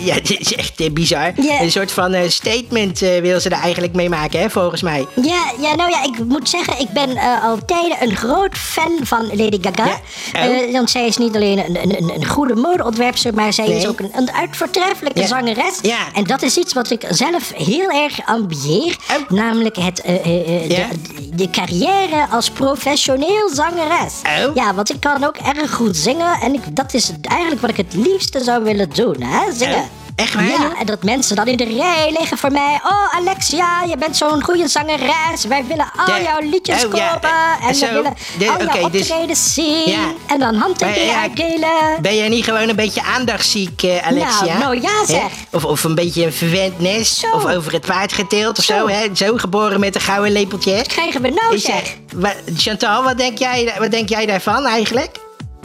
Ja, 0.00 0.14
dit 0.22 0.40
is 0.40 0.54
echt 0.54 0.92
bizar. 0.94 1.32
Ja. 1.36 1.60
Een 1.60 1.70
soort 1.70 1.92
van 1.92 2.30
statement 2.30 2.98
wil 2.98 3.40
ze 3.40 3.48
er 3.48 3.60
eigenlijk 3.60 3.92
mee 3.94 4.08
maken, 4.08 4.40
hè, 4.40 4.50
volgens 4.50 4.82
mij. 4.82 5.06
Ja, 5.22 5.52
ja, 5.60 5.74
nou 5.74 5.90
ja, 5.90 6.02
ik 6.04 6.24
moet 6.28 6.48
zeggen, 6.48 6.80
ik 6.80 6.88
ben 6.90 7.18
al 7.42 7.58
tijden 7.66 7.96
een 8.02 8.16
groot 8.16 8.56
fan 8.58 8.98
van 9.02 9.26
Lady 9.26 9.58
Gaga. 9.60 10.00
Ja. 10.32 10.48
Oh. 10.48 10.72
Want 10.72 10.90
zij 10.90 11.06
is 11.06 11.16
niet 11.16 11.34
alleen 11.34 11.58
een, 11.58 11.82
een, 11.82 11.96
een- 11.96 12.14
een 12.14 12.26
goede 12.26 12.54
modeontwerpster, 12.54 13.34
maar 13.34 13.52
zij 13.52 13.66
is 13.66 13.86
ook 13.86 14.00
een, 14.00 14.10
een 14.14 14.32
uitvertreffelijke 14.32 15.20
Ja. 15.20 15.26
zangeres. 15.26 15.78
Ja. 15.82 15.98
En 16.14 16.24
dat 16.24 16.42
is 16.42 16.56
iets 16.56 16.72
wat 16.72 16.90
ik 16.90 17.03
zelf 17.08 17.52
heel 17.54 17.90
erg 17.90 18.26
ambieer. 18.26 18.96
Namelijk 19.28 19.76
het, 19.76 20.00
eh, 20.00 20.14
eh, 20.14 20.46
eh, 20.46 20.70
Ja. 20.70 20.88
de, 20.88 21.34
de 21.34 21.50
carrière 21.50 22.26
als 22.30 22.50
professioneel 22.50 23.48
zangeres. 23.52 24.14
Ja, 24.54 24.74
want 24.74 24.90
ik 24.90 25.00
kan 25.00 25.24
ook 25.24 25.36
erg 25.36 25.74
goed 25.74 25.96
zingen. 25.96 26.40
En 26.40 26.54
ik, 26.54 26.76
dat 26.76 26.94
is 26.94 27.12
eigenlijk 27.22 27.60
wat 27.60 27.70
ik 27.70 27.76
het 27.76 27.94
liefste 27.94 28.44
zou 28.44 28.64
willen 28.64 28.90
doen, 28.90 29.16
hè? 29.22 29.52
Zingen. 29.52 29.88
Echt 30.16 30.34
waar, 30.34 30.44
Ja, 30.44 30.72
en 30.78 30.86
dat 30.86 31.02
mensen 31.02 31.36
dan 31.36 31.46
in 31.46 31.56
de 31.56 31.64
rij 31.64 32.14
liggen 32.18 32.38
voor 32.38 32.52
mij. 32.52 32.80
Oh, 32.84 33.14
Alexia, 33.16 33.82
je 33.88 33.96
bent 33.96 34.16
zo'n 34.16 34.42
goede 34.42 34.68
zangeres. 34.68 35.44
Wij 35.48 35.64
willen 35.68 35.90
al 35.96 36.22
jouw 36.22 36.40
liedjes 36.40 36.84
Oh, 36.84 36.90
kopen. 36.90 37.28
eh, 37.60 37.68
En 37.68 37.74
zo. 37.74 37.86
we 37.86 37.92
willen 37.92 38.14
De- 38.38 38.50
al 38.50 38.80
jouw 38.80 39.26
dus- 39.26 39.54
zien. 39.54 39.90
Ja. 39.90 40.12
En 40.26 40.38
dan 40.38 40.54
handtekeningen 40.54 41.06
ja, 41.14 41.20
uitdelen. 41.20 41.70
Ben 42.02 42.16
jij 42.16 42.28
niet 42.28 42.44
gewoon 42.44 42.68
een 42.68 42.76
beetje 42.76 43.02
aandachtsziek, 43.02 43.82
eh, 43.82 44.06
Alexia? 44.06 44.44
Nou, 44.58 44.58
nou 44.58 44.80
ja, 44.80 44.98
Hè? 45.00 45.06
zeg. 45.06 45.30
Of, 45.50 45.64
of 45.64 45.84
een 45.84 45.94
beetje 45.94 46.24
een 46.24 46.32
verwend 46.32 46.78
nest. 46.80 47.16
Zo. 47.16 47.30
Of 47.30 47.46
over 47.46 47.72
het 47.72 47.86
paard 47.86 48.12
geteeld 48.12 48.58
of 48.58 48.64
zo. 48.64 48.78
Zo. 48.78 48.88
hè? 48.88 49.06
Zo 49.14 49.36
geboren 49.36 49.80
met 49.80 49.94
een 49.94 50.00
gouden 50.00 50.32
lepeltje. 50.32 50.76
Wat 50.76 50.86
krijgen 50.86 51.22
we 51.22 51.28
nou, 51.28 51.54
eh, 51.54 51.60
zeg? 51.60 51.96
wa- 52.14 52.34
Chantal, 52.56 53.02
wat 53.02 53.18
denk, 53.18 53.38
jij, 53.38 53.74
wat 53.78 53.90
denk 53.90 54.08
jij 54.08 54.26
daarvan 54.26 54.66
eigenlijk? 54.66 55.22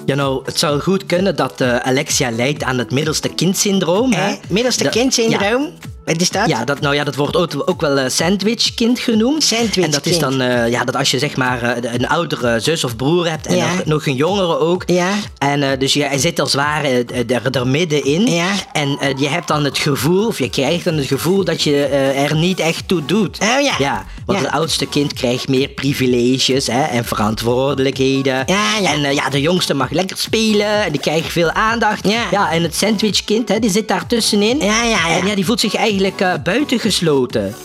Ja, 0.10 0.16
nou, 0.16 0.42
het 0.46 0.60
zou 0.60 0.80
goed 0.80 1.06
kunnen 1.06 1.36
dat 1.36 1.62
eh, 1.62 1.76
Alexia 1.76 2.32
lijdt 2.32 2.64
aan 2.64 2.78
het 2.78 2.92
middelste 2.92 3.30
kindsyndroom. 3.30 4.14
Hè? 4.14 4.36
Middelste 4.48 4.90
kindsyndroom? 4.90 5.70
Wat 6.10 6.22
is 6.22 6.30
dat? 6.30 6.48
Ja, 6.48 6.64
dat, 6.66 6.80
nou 6.80 6.96
ja, 6.96 7.04
dat 7.04 7.16
wordt 7.16 7.36
ook, 7.36 7.52
ook 7.66 7.82
wel 7.82 7.98
eh, 7.98 8.10
sandwichkind 8.10 9.00
genoemd. 9.00 9.44
Sandwichkind. 9.44 9.86
En 9.86 9.92
dat 9.92 10.06
is 10.06 10.20
dan, 10.20 10.42
eh, 10.42 10.70
ja, 10.70 10.84
dat 10.84 10.96
als 10.96 11.12
je 11.12 11.20
zeg 11.20 11.36
maar 11.36 11.62
eh, 11.62 11.94
een 11.94 12.08
oudere 12.08 12.60
zus 12.60 12.84
of 12.84 12.96
broer 12.96 13.30
hebt 13.30 13.46
en 13.46 13.56
Ja. 13.56 13.74
nog, 13.74 13.86
nog 13.86 14.08
een 14.08 14.16
jongere 14.16 14.60
ook. 14.60 14.84
Ja. 14.86 15.12
En 15.38 15.80
dus 15.80 15.94
je 15.94 16.10
zit 16.16 16.40
als 16.40 16.54
het 16.54 16.62
ware 16.62 17.06
er, 17.28 17.42
er 17.52 17.68
middenin. 17.68 18.28
Ja. 18.28 18.48
En 18.72 18.98
je 19.18 19.28
hebt 19.28 19.48
dan 19.48 19.64
het 19.64 19.78
gevoel, 19.78 20.28
of 20.28 20.40
je 20.40 20.50
krijgt 20.50 20.84
dan 20.84 20.94
het 20.94 21.06
gevoel 21.08 21.44
dat 21.44 21.62
je 21.62 21.86
er 22.16 22.36
niet 22.36 22.60
echt 22.60 22.88
toe 22.88 23.06
doet. 23.06 23.38
Oh 23.42 23.62
ja. 23.62 23.74
Ja, 23.78 24.06
want 24.26 24.40
het 24.40 24.50
oudste 24.50 24.86
kind 24.86 25.14
krijgt 25.14 25.48
meer 25.48 25.68
privileges 25.68 26.68
hè, 26.68 26.84
en 26.84 27.06
verantwoordelijkheden. 27.06 28.44
Ja, 28.46 28.78
ja. 28.82 28.94
En 28.94 29.14
ja, 29.14 29.30
de 29.30 29.42
jongste 29.42 29.74
mag 29.74 29.90
lekker 29.92 30.18
spelen 30.18 30.84
en 30.84 30.92
die 30.92 31.02
krijgt 31.02 31.32
veel 31.32 31.52
aandacht. 31.52 32.08
Ja. 32.08 32.52
en 32.52 32.64
het 32.64 32.76
sandwichkind, 32.76 33.50
hè, 33.50 33.60
die 33.60 33.70
zit 33.70 33.88
daar 33.88 34.08
tussenin. 34.08 34.60
Ja, 34.60 34.84
ja, 34.84 35.08
ja. 35.08 35.20
En 35.20 35.28
ja, 35.28 35.36
die 35.36 35.46
voelt 35.46 35.60
zich 35.60 35.76
eigenlijk 35.76 35.98
eh, 36.00 36.34
buitengesloten. 36.44 37.56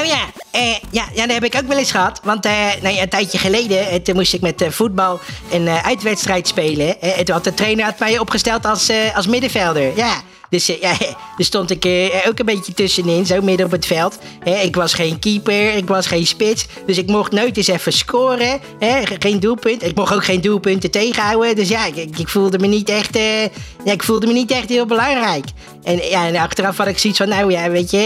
Oh 0.00 0.06
ja, 0.06 0.18
eh, 0.50 0.70
ja, 0.90 1.04
ja, 1.14 1.26
dat 1.26 1.34
heb 1.34 1.44
ik 1.44 1.54
ook 1.54 1.68
wel 1.68 1.78
eens 1.78 1.90
gehad. 1.90 2.20
Want 2.22 2.44
eh, 2.44 2.52
nou 2.82 2.94
ja, 2.94 3.02
een 3.02 3.08
tijdje 3.08 3.38
geleden 3.38 4.02
toen 4.02 4.14
moest 4.14 4.34
ik 4.34 4.40
met 4.40 4.66
voetbal 4.68 5.20
een 5.50 5.68
uitwedstrijd 5.68 6.48
spelen. 6.48 7.00
En 7.00 7.24
toen 7.24 7.34
had 7.34 7.44
de 7.44 7.54
trainer 7.54 7.84
had 7.84 7.98
mij 7.98 8.18
opgesteld 8.18 8.66
als, 8.66 8.90
als 9.14 9.26
middenvelder. 9.26 9.96
Ja. 9.96 10.22
Dus 10.50 10.68
eh, 10.68 10.80
ja, 10.80 10.96
daar 10.98 11.16
stond 11.52 11.70
ik 11.70 11.84
eh, 11.84 12.28
ook 12.28 12.38
een 12.38 12.46
beetje 12.46 12.74
tussenin, 12.74 13.26
zo 13.26 13.42
midden 13.42 13.66
op 13.66 13.72
het 13.72 13.86
veld. 13.86 14.18
Ik 14.62 14.76
was 14.76 14.94
geen 14.94 15.18
keeper, 15.18 15.74
ik 15.74 15.88
was 15.88 16.06
geen 16.06 16.26
spits. 16.26 16.66
Dus 16.86 16.98
ik 16.98 17.06
mocht 17.06 17.32
nooit 17.32 17.56
eens 17.56 17.66
even 17.66 17.92
scoren. 17.92 18.60
Geen 19.18 19.40
doelpunt. 19.40 19.82
Ik 19.82 19.96
mocht 19.96 20.14
ook 20.14 20.24
geen 20.24 20.40
doelpunten 20.40 20.90
tegenhouden. 20.90 21.56
Dus 21.56 21.68
ja, 21.68 21.86
ik, 21.86 22.18
ik, 22.18 22.28
voelde 22.28 22.58
me 22.58 22.66
niet 22.66 22.88
echt, 22.88 23.16
eh, 23.16 23.42
ja, 23.84 23.92
ik 23.92 24.02
voelde 24.02 24.26
me 24.26 24.32
niet 24.32 24.50
echt 24.50 24.68
heel 24.68 24.86
belangrijk. 24.86 25.44
En, 25.82 26.08
ja, 26.08 26.26
en 26.26 26.36
achteraf 26.36 26.76
had 26.76 26.86
ik 26.86 26.98
zoiets 26.98 27.18
van, 27.18 27.28
nou 27.28 27.52
ja, 27.52 27.70
weet 27.70 27.90
je, 27.90 27.98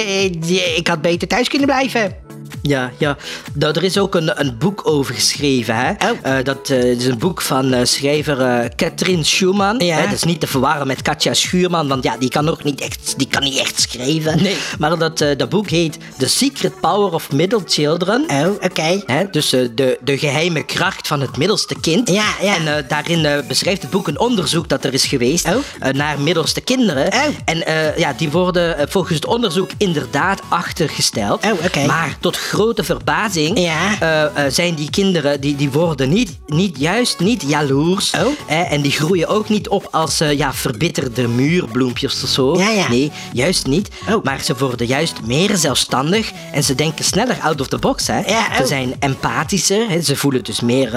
ik 0.77 0.87
had 0.87 1.03
beter 1.03 1.29
thuis 1.29 1.49
kunnen 1.49 1.69
blijven. 1.69 2.17
Ja, 2.62 2.92
ja. 2.99 3.16
Nou, 3.54 3.75
er 3.75 3.85
is 3.85 3.99
ook 3.99 4.14
een, 4.14 4.40
een 4.40 4.59
boek 4.59 4.81
over 4.85 5.14
geschreven. 5.14 5.76
Hè? 5.76 5.90
Oh. 5.90 6.19
Eh, 6.23 6.45
dat 6.45 6.71
eh, 6.71 6.90
is 6.90 7.07
een 7.07 7.19
boek 7.19 7.42
van 7.42 7.73
eh, 7.73 7.85
schrijver 7.85 8.69
Katrien 8.76 9.25
Schumann. 9.25 9.85
Ja. 9.85 9.97
Hè? 9.97 10.04
Dat 10.04 10.12
is 10.12 10.23
niet 10.23 10.40
te 10.40 10.47
verwarren 10.47 10.87
met 10.87 11.02
Katja 11.02 11.35
Schuurman, 11.35 11.88
want 11.88 12.04
ja, 12.04 12.16
die 12.16 12.28
kan 12.28 12.49
ook 12.49 12.64
niet 12.64 12.81
echt, 12.81 13.14
die 13.16 13.28
kan 13.28 13.42
niet 13.42 13.59
echt 13.59 13.81
schrijven. 13.81 14.42
Nee. 14.42 14.57
Maar 14.78 14.99
dat, 14.99 15.19
dat 15.19 15.49
boek 15.49 15.69
heet 15.69 15.99
The 16.19 16.28
Secret 16.28 16.81
Power 16.81 17.12
of 17.12 17.33
Middle 17.33 17.61
Children. 17.66 18.25
Oh, 18.31 18.50
oké. 18.61 19.02
Hè, 19.07 19.25
dus 19.31 19.50
de, 19.50 19.99
de 20.04 20.19
geheime 20.19 20.64
kracht 20.64 21.07
van 21.07 21.21
het 21.21 21.37
middelste 21.37 21.75
kind. 21.81 22.09
Ja, 22.09 22.35
ja. 22.42 22.57
En 22.57 22.85
daarin 22.88 23.45
beschrijft 23.49 23.83
het 23.83 23.90
boek 23.90 24.09
een 24.09 24.19
onderzoek 24.19 24.69
dat 24.69 24.85
er 24.85 24.92
is 24.92 25.07
geweest 25.07 25.49
Oh. 25.49 25.92
naar 25.92 26.21
middelste 26.21 26.61
kinderen. 26.61 27.07
Oh. 27.07 27.21
En 27.45 27.64
ja, 27.97 28.12
die 28.16 28.31
worden 28.31 28.88
volgens 28.88 29.14
het 29.14 29.26
onderzoek 29.26 29.71
inderdaad 29.76 30.40
achtergesteld. 30.49 31.45
Oh, 31.45 31.64
oké. 31.64 31.87
Maar 31.87 32.16
tot 32.21 32.37
grote 32.53 32.85
verbazing 32.85 33.59
Ja. 33.59 34.01
eh, 34.01 34.25
eh, 34.47 34.53
zijn 34.53 34.75
die 34.75 34.91
kinderen, 34.91 35.41
die, 35.41 35.57
die 35.57 35.71
worden 35.71 36.09
niet, 36.09 36.39
niet 36.47 36.79
juist 36.79 37.19
niet 37.21 37.43
jaloers. 37.47 38.11
Oh. 38.15 38.27
hè, 38.47 38.63
en 38.63 38.81
die 38.83 38.91
groeien 38.93 39.29
ook 39.29 39.49
niet 39.49 39.69
op 39.69 39.89
als 39.91 40.21
eh, 40.21 40.33
ja, 40.39 40.55
verbitterde 40.55 41.29
muurbloempjes 41.29 42.23
of 42.23 42.29
zo. 42.29 42.59
Ja, 42.59 42.69
ja. 42.71 42.89
Nee, 42.89 43.11
juist 43.33 43.67
niet. 43.67 43.89
Oh. 44.09 44.25
Maar 44.25 44.41
ze 44.45 44.55
worden 44.59 44.87
juist 44.87 45.15
meer 45.27 45.57
zelfstandig 45.57 46.31
en 46.53 46.65
ze 46.65 46.75
denken 46.75 47.05
sneller 47.05 47.39
out 47.43 47.61
of 47.61 47.69
the 47.69 47.79
box. 47.79 48.07
Hè. 48.07 48.23
Ze 48.23 48.63
oh. 48.63 48.67
zijn 48.67 48.95
empathischer, 48.99 49.89
hè. 49.89 50.01
ze 50.03 50.17
voelen 50.17 50.45
dus 50.45 50.61
meer, 50.61 50.91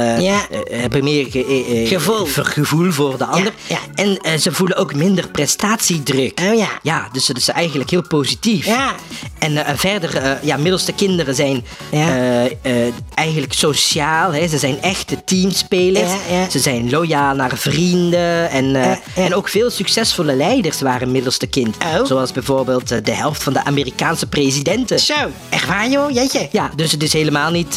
hebben 0.69 1.03
meer 1.03 1.25
ge- 1.29 1.83
Gevoel. 1.87 2.25
gevoel 2.33 2.91
voor 2.91 3.17
de 3.17 3.25
ander. 3.25 3.53
ja. 3.67 3.77
En 4.21 4.39
ze 4.41 4.51
voelen 4.51 4.77
ook 4.77 4.95
minder 4.95 5.27
prestatiedruk. 5.29 6.39
Oh 6.49 6.55
ja. 6.57 6.69
Ja, 6.81 7.09
dus 7.11 7.25
dat 7.25 7.37
is 7.37 7.47
eigenlijk 7.49 7.89
heel 7.89 8.07
positief. 8.07 8.65
Ja. 8.65 8.95
En 9.39 9.77
verder, 9.77 10.39
ja, 10.45 10.57
middelste 10.57 10.91
kinderen 10.93 11.35
zijn 11.35 11.44
Ja. 11.91 12.07
eh, 12.17 12.45
eh, 12.45 12.93
eigenlijk 13.13 13.53
sociaal. 13.53 14.33
Hè. 14.33 14.47
Ze 14.47 14.57
zijn 14.57 14.81
echte 14.81 15.23
teamspelers. 15.23 16.11
Ja, 16.29 16.35
ja. 16.37 16.49
Ze 16.49 16.59
zijn 16.59 16.89
loyaal 16.89 17.35
naar 17.35 17.51
vrienden. 17.55 18.49
En, 18.49 18.75
eh, 18.75 19.25
en 19.25 19.35
ook 19.35 19.49
veel 19.49 19.69
succesvolle 19.69 20.35
leiders 20.35 20.81
waren 20.81 21.11
middelste 21.11 21.47
kind. 21.47 21.75
Oh. 21.83 22.05
Zoals 22.05 22.31
bijvoorbeeld 22.31 23.05
de 23.05 23.11
helft 23.11 23.43
van 23.43 23.53
de 23.53 23.63
Amerikaanse 23.63 24.27
presidenten. 24.27 24.99
Zo, 24.99 25.13
echt 25.49 25.67
waar 25.67 25.89
joh, 25.89 26.11
jeetje. 26.11 26.47
Ja, 26.51 26.71
dus 26.75 26.91
het 26.91 27.03
is 27.03 27.13
helemaal 27.13 27.51
niet, 27.51 27.75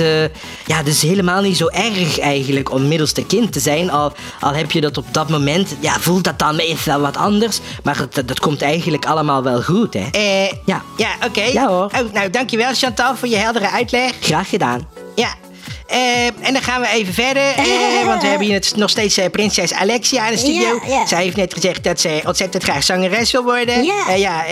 ja, 0.67 0.77
het 0.77 0.87
is 0.87 1.03
helemaal 1.03 1.43
niet 1.43 1.57
zo 1.57 1.67
erg 1.67 2.19
eigenlijk 2.19 2.73
om 2.73 2.89
middelste 2.89 3.27
kind 3.27 3.53
te 3.53 3.61
zijn. 3.61 3.91
Al, 3.91 4.13
al 4.41 4.55
heb 4.55 4.71
je 4.71 4.81
dat 4.81 4.97
op 4.99 5.07
dat 5.11 5.29
moment, 5.29 5.75
ja, 5.81 6.01
voelt 6.01 6.25
dat 6.25 6.39
dan 6.39 6.57
meestal 6.57 7.01
wat 7.01 7.17
anders. 7.17 7.61
Maar 7.83 8.07
dat, 8.11 8.29
dat 8.29 8.41
komt 8.41 8.63
eigenlijk 8.63 9.07
allemaal 9.07 9.43
wel 9.43 9.63
goed, 9.63 9.95
hè. 9.95 10.07
Eh, 10.11 10.53
Ja. 10.65 10.83
Ja, 10.97 11.09
oké. 11.27 11.43
Ja, 11.43 11.69
hoor. 11.69 11.85
Oh, 11.85 12.13
nou, 12.13 12.31
dankjewel 12.31 12.75
Chantal 12.75 13.17
voor 13.17 13.29
je 13.29 13.37
heldere 13.59 13.77
uitleg. 13.77 14.15
Graag 14.21 14.49
gedaan. 14.49 14.89
Ja. 15.15 15.35
Eh, 15.89 16.27
en 16.27 16.53
dan 16.53 16.63
gaan 16.63 16.81
we 16.81 16.89
even 16.89 17.15
verder, 17.15 17.43
eh, 17.57 18.07
want 18.07 18.23
we 18.23 18.29
hebben 18.29 18.47
hier 18.47 18.63
nog 18.77 18.91
steeds 18.91 19.17
eh, 19.17 19.31
prinses 19.31 19.73
Alexia 19.73 20.27
in 20.27 20.33
de 20.33 20.39
studio. 20.39 20.81
Ja, 20.87 20.95
ja. 20.95 21.07
Zij 21.07 21.23
heeft 21.23 21.37
net 21.37 21.55
gezegd 21.55 21.85
dat 21.85 22.01
ze 22.01 22.21
ontzettend 22.27 22.63
graag 22.63 22.85
zangeres 22.85 23.33
wil 23.33 23.43
worden. 23.43 23.85
Ja. 23.85 24.15
Ja, 24.15 24.45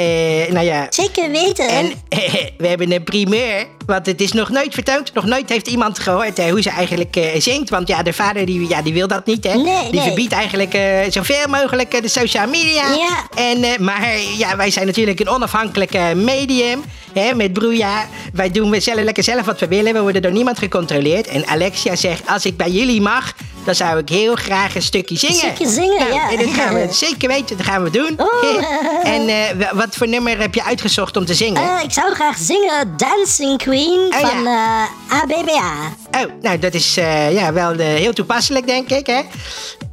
nou 0.53 0.67
ja. 0.67 0.87
Zeker 0.91 1.31
weten. 1.31 1.69
En 1.69 1.93
we 2.59 2.67
hebben 2.67 2.93
een 2.93 3.05
primeur, 3.05 3.67
want 3.87 4.07
het 4.07 4.21
is 4.21 4.33
nog 4.33 4.51
nooit 4.51 4.75
vertoond. 4.75 5.15
Nog 5.15 5.25
nooit 5.25 5.49
heeft 5.49 5.69
iemand 5.69 5.99
gehoord 5.99 6.39
eh, 6.39 6.51
hoe 6.51 6.63
ze 6.63 6.71
eigenlijk 6.71 7.19
zingt. 7.39 7.71
Want 7.71 7.89
ja, 7.89 8.03
de 8.03 8.13
vader 8.13 8.47
die, 8.47 8.69
ja, 8.69 8.83
die 8.83 8.93
wil 8.93 9.09
dat 9.09 9.27
niet, 9.27 9.45
hè? 9.45 9.55
Nee, 9.55 9.83
die 9.83 9.93
nee. 9.93 10.01
verbiedt 10.01 10.33
eigenlijk 10.33 10.79
zoveel 11.09 11.49
mogelijk 11.49 12.03
de 12.03 12.09
social 12.09 12.49
media. 12.49 12.95
Ja. 12.95 13.29
En, 13.35 13.85
maar 13.85 14.09
ja, 14.37 14.57
wij 14.57 14.71
zijn 14.71 14.87
natuurlijk 14.87 15.21
een 15.21 15.29
onafhankelijk 15.29 16.15
medium. 16.15 16.83
Hè, 17.21 17.35
met 17.35 17.53
Broeja. 17.53 18.07
Wij 18.33 18.51
doen 18.51 18.71
we 18.71 18.81
zelf, 18.81 19.01
lekker 19.01 19.23
zelf 19.23 19.47
wat 19.47 19.61
we 19.61 19.69
willen. 19.69 19.93
We 19.93 20.01
worden 20.01 20.23
door 20.23 20.33
niemand 20.33 20.59
gecontroleerd. 20.59 21.26
En 21.27 21.47
Alexia 21.47 21.97
zegt, 21.97 22.23
als 22.29 22.45
ik 22.45 22.57
bij 22.57 22.71
jullie 22.71 23.01
mag... 23.01 23.33
dan 23.65 23.75
zou 23.75 23.99
ik 23.99 24.09
heel 24.09 24.35
graag 24.35 24.75
een 24.75 24.83
stukje 24.83 25.17
zingen. 25.17 25.37
stukje 25.37 25.69
zingen, 25.69 25.99
Nou, 25.99 26.13
ja. 26.15 26.31
En 26.31 26.37
dat 26.37 26.55
gaan 26.55 26.75
we 26.75 26.87
zeker 27.07 27.29
weten, 27.29 27.57
dat 27.57 27.67
gaan 27.67 27.83
we 27.83 27.91
doen. 27.91 28.15
Oh. 28.21 28.65
en 29.15 29.29
eh, 29.29 29.37
wa- 29.59 29.75
wat 29.77 29.97
voor 29.97 30.09
nummer 30.09 30.41
heb 30.41 30.55
je 30.55 30.65
uitgezocht 30.65 31.17
om 31.17 31.25
te 31.25 31.35
zingen? 31.35 31.63
Eh, 31.63 31.85
ik 31.85 31.93
zou 31.93 32.15
graag 32.15 32.37
zingen 32.39 32.97
Dancing 32.97 33.59
Queen 33.59 33.99
Oh, 34.15 34.21
ja. 34.21 34.29
van 34.29 34.47
eh, 34.47 35.21
ABBA. 35.23 35.73
Oh, 36.11 36.31
nou, 36.43 36.59
dat 36.59 36.75
is 36.75 36.97
eh, 36.97 37.33
ja, 37.33 37.53
wel 37.53 37.73
eh, 37.73 37.87
heel 37.87 38.13
toepasselijk, 38.13 38.67
denk 38.67 38.89
ik, 38.91 39.07
hè? 39.07 39.21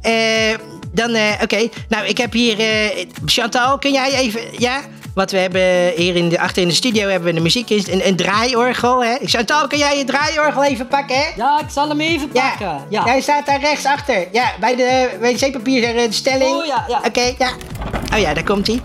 Eh, 0.02 0.58
dan, 0.92 1.14
eh, 1.14 1.42
oké. 1.42 1.68
Nou, 1.88 2.06
ik 2.06 2.18
heb 2.18 2.32
hier... 2.32 2.58
eh, 2.60 3.06
Chantal, 3.26 3.78
kun 3.78 3.92
jij 3.92 4.12
even... 4.14 4.40
Ja? 4.58 4.80
Want 5.14 5.30
we 5.30 5.38
hebben 5.38 5.92
hier 5.96 6.16
in 6.16 6.28
de, 6.28 6.40
achter 6.40 6.62
in 6.62 6.68
de 6.68 6.74
studio 6.74 7.08
hebben 7.08 7.28
we 7.28 7.34
de 7.34 7.40
muziek, 7.40 7.70
een, 7.70 8.06
een 8.06 8.16
draaiorgel, 8.16 9.04
hè? 9.04 9.14
Chantal, 9.22 9.66
kun 9.66 9.78
jij 9.78 9.98
je 9.98 10.04
draaiorgel 10.04 10.64
even 10.64 10.86
pakken, 10.88 11.16
hè? 11.16 11.24
Ja, 11.36 11.60
ik 11.60 11.70
zal 11.70 11.88
hem 11.88 12.00
even 12.00 12.28
pakken. 12.28 12.84
Ja. 12.88 13.04
Hij 13.04 13.20
staat 13.20 13.46
daar 13.46 13.60
rechts 13.60 13.84
achter. 13.84 14.26
Ja, 14.32 14.52
bij 14.60 14.76
de 14.76 15.08
wc-papier 15.20 15.80
de 15.94 16.06
stelling. 16.10 16.56
Oh, 16.56 16.64
ja, 16.66 16.84
ja. 16.88 17.00
Oké, 17.06 17.34
ja. 17.38 17.50
Oh 18.14 18.18
ja, 18.20 18.34
daar 18.34 18.44
komt 18.44 18.66
hij. 18.66 18.80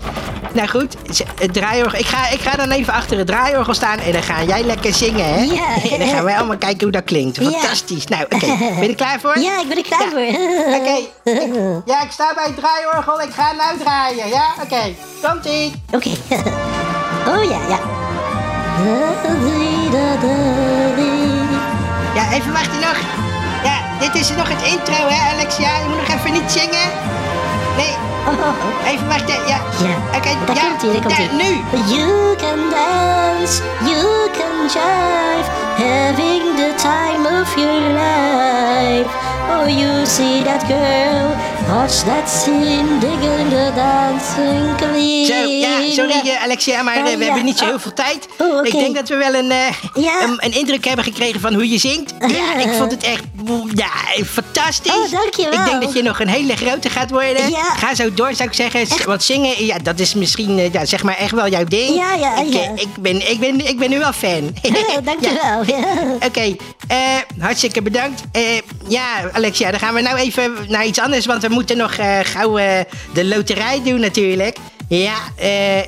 Nou 0.52 0.68
goed, 0.68 0.94
het 1.40 1.52
draaiorgel. 1.52 1.98
Ik 1.98 2.06
ga, 2.06 2.28
ik 2.30 2.40
ga 2.40 2.56
dan 2.56 2.70
even 2.70 2.92
achter 2.92 3.18
het 3.18 3.26
draaiorgel 3.26 3.74
staan 3.74 3.98
en 3.98 4.12
dan 4.12 4.22
ga 4.22 4.42
jij 4.42 4.62
lekker 4.62 4.94
zingen, 4.94 5.24
hè? 5.34 5.40
Ja. 5.42 5.66
En 5.92 5.98
dan 5.98 6.08
gaan 6.08 6.24
wij 6.24 6.36
allemaal 6.36 6.56
kijken 6.56 6.82
hoe 6.82 6.90
dat 6.90 7.04
klinkt. 7.04 7.36
Ja. 7.36 7.50
Fantastisch. 7.50 8.06
Nou, 8.06 8.22
oké. 8.24 8.46
Ben 8.58 8.82
je 8.82 8.88
er 8.88 8.94
klaar 8.94 9.20
voor? 9.20 9.38
Ja, 9.38 9.60
ik 9.60 9.68
ben 9.68 9.76
er 9.76 9.82
klaar 9.82 10.00
Ja. 10.00 10.10
voor. 10.10 10.74
Oké. 10.74 10.96
Ik- 11.24 11.82
Ja, 11.84 12.02
ik 12.02 12.10
sta 12.10 12.34
bij 12.34 12.44
het 12.44 12.56
draaiorgel. 12.56 13.20
Ik 13.20 13.30
ga 13.32 13.52
nou 13.52 13.78
draaien, 13.78 14.28
ja? 14.28 14.44
Oké. 14.62 14.94
Komt-ie. 15.22 15.72
Oké. 15.90 16.10
Oh 17.30 17.44
ja, 17.44 17.58
ja. 17.68 17.78
Ja, 22.14 22.32
even 22.32 22.52
wachten 22.52 22.80
nog. 22.80 22.96
Ja, 23.64 23.76
dit 24.00 24.14
is 24.14 24.28
nog 24.36 24.48
het 24.48 24.62
intro, 24.62 25.08
hè, 25.08 25.32
Alexia? 25.34 25.68
Je 25.78 25.88
moet 25.88 25.96
nog 26.08 26.16
even 26.18 26.32
niet 26.32 26.50
zingen. 26.50 26.88
Nee, 27.76 27.94
Oh, 28.26 28.32
oh, 28.32 28.46
oh. 28.46 28.90
even 28.92 29.08
wachten. 29.08 29.34
Ja. 29.46 29.58
Ja, 29.86 30.16
Oké, 30.16 30.28
daar 30.46 30.56
ja. 30.56 30.62
komt 30.62 30.82
hij, 30.82 31.00
daar 31.00 31.16
komt 31.16 31.32
nu. 31.42 31.50
You 31.94 32.36
can 32.36 32.60
dance, 32.70 33.62
you 33.84 34.30
can 34.38 34.56
jive, 34.74 35.48
having 35.76 36.42
the 36.56 36.72
time 36.76 37.40
of 37.40 37.54
your 37.56 37.80
life. 37.80 39.10
Oh, 39.52 39.66
you 39.66 40.06
see 40.06 40.42
that 40.42 40.62
girl, 40.68 41.34
watch 41.68 42.04
that 42.04 42.28
scene, 42.28 43.00
digging 43.00 43.48
the 43.50 43.72
dancing 43.74 44.76
queen. 44.76 45.26
Zo, 45.26 45.34
ja, 45.34 45.90
sorry 45.90 46.28
eh, 46.28 46.42
Alexia, 46.42 46.82
maar 46.82 46.96
eh, 46.96 47.02
we 47.02 47.10
ja. 47.10 47.18
hebben 47.24 47.44
niet 47.44 47.58
zo 47.58 47.64
heel 47.64 47.78
veel 47.78 47.92
tijd. 47.92 48.28
Oh. 48.38 48.66
Ik 48.66 48.72
denk 48.72 48.94
dat 48.94 49.08
we 49.08 49.16
wel 49.16 49.34
een, 49.34 49.50
eh, 49.50 49.66
Ja. 49.94 50.22
een, 50.22 50.36
een 50.38 50.52
indruk 50.52 50.84
hebben 50.84 51.04
gekregen 51.04 51.40
van 51.40 51.54
hoe 51.54 51.68
je 51.68 51.78
zingt. 51.78 52.14
Ja, 52.18 52.56
ik 52.56 52.72
vond 52.78 52.90
het 52.90 53.02
echt 53.02 53.22
ja, 53.74 54.24
fantastisch. 54.24 54.92
Oh, 54.92 55.10
dankjewel. 55.10 55.52
Ik 55.52 55.64
denk 55.64 55.82
dat 55.82 55.92
je 55.92 56.02
nog 56.02 56.20
een 56.20 56.28
hele 56.28 56.56
grote 56.56 56.90
gaat 56.90 57.10
worden. 57.10 57.50
Ja. 57.50 57.64
Ga 57.76 57.94
zo 57.94 58.14
door, 58.14 58.34
zou 58.34 58.48
ik 58.48 58.54
zeggen. 58.54 59.06
Want 59.06 59.22
zingen, 59.22 59.66
ja, 59.66 59.78
dat 59.82 59.98
is 59.98 60.14
misschien 60.14 60.70
ja, 60.72 60.84
zeg 60.84 61.02
maar 61.02 61.16
echt 61.16 61.32
wel 61.32 61.48
jouw 61.48 61.64
ding. 61.64 61.94
Ja, 61.94 62.14
ja, 62.14 62.38
ik, 62.40 62.52
ja. 62.52 62.60
Ik, 62.74 62.88
ben, 63.00 63.30
ik, 63.30 63.40
ben, 63.40 63.68
ik 63.68 63.78
ben 63.78 63.90
nu 63.90 63.98
wel 63.98 64.12
fan. 64.12 64.54
Oh, 64.62 64.96
dankjewel. 65.10 65.60
Oké, 66.26 66.56
eh, 66.90 67.42
hartstikke 67.42 67.82
bedankt. 67.82 68.22
Eh, 68.32 68.42
ja, 68.88 69.30
Alexia, 69.32 69.70
dan 69.70 69.80
gaan 69.80 69.94
we 69.94 70.00
nou 70.00 70.16
even 70.18 70.52
naar 70.68 70.86
iets 70.86 71.00
anders, 71.00 71.26
want 71.26 71.42
we 71.42 71.48
moeten 71.48 71.76
nog 71.76 71.92
eh, 71.92 72.18
gauw 72.22 72.54
de 73.12 73.24
loterij 73.24 73.82
doen 73.84 74.00
natuurlijk. 74.00 74.56
Ja, 74.88 75.16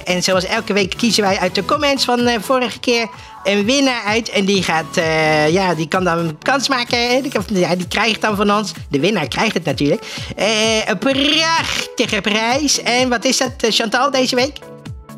en 0.05 0.23
zoals 0.23 0.45
elke 0.45 0.73
week 0.73 0.95
kiezen 0.97 1.23
wij 1.23 1.39
uit 1.39 1.55
de 1.55 1.65
comments 1.65 2.05
van 2.05 2.31
vorige 2.41 2.81
keer 2.81 3.09
een 3.45 3.65
winnaar 3.65 4.03
uit. 4.05 4.29
En 4.29 4.45
die 4.45 4.63
gaat, 4.63 4.97
eh, 4.97 5.49
ja, 5.53 5.75
die 5.75 5.89
kan 5.89 6.05
dan 6.05 6.39
kans 6.43 6.69
maken. 6.69 6.99
ja, 7.47 7.75
die 7.77 7.89
krijgt 7.89 8.21
dan 8.21 8.37
van 8.37 8.53
ons, 8.53 8.73
de 8.89 9.01
winnaar 9.01 9.29
krijgt 9.29 9.55
het 9.55 9.65
natuurlijk, 9.65 10.05
eh, 10.37 10.89
een 10.89 10.99
prachtige 10.99 12.21
prijs. 12.21 12.83
En 12.83 13.09
wat 13.09 13.25
is 13.25 13.39
dat, 13.39 13.53
Chantal, 13.59 14.11
deze 14.11 14.37
week? 14.37 14.57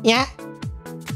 Ja? 0.01 0.25